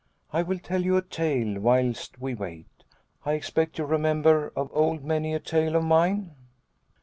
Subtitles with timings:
[0.33, 2.65] I will tell you a tale whilst we wait.
[3.23, 6.31] I expect you remember of old many a tale of mine."